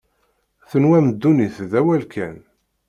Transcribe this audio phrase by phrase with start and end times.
[0.69, 2.37] Tenwam ddunit d awal kan.